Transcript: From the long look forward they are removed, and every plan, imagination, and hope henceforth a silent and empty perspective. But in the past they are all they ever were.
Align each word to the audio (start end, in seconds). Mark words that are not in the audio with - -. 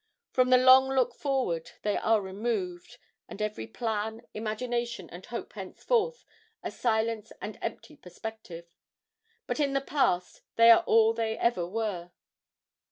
From 0.31 0.49
the 0.49 0.57
long 0.57 0.89
look 0.89 1.13
forward 1.13 1.73
they 1.83 1.95
are 1.95 2.21
removed, 2.21 2.97
and 3.29 3.39
every 3.39 3.67
plan, 3.67 4.25
imagination, 4.33 5.07
and 5.11 5.23
hope 5.27 5.53
henceforth 5.53 6.25
a 6.63 6.71
silent 6.71 7.31
and 7.39 7.59
empty 7.61 7.97
perspective. 7.97 8.65
But 9.45 9.59
in 9.59 9.73
the 9.73 9.79
past 9.79 10.41
they 10.55 10.71
are 10.71 10.81
all 10.87 11.13
they 11.13 11.37
ever 11.37 11.67
were. 11.67 12.13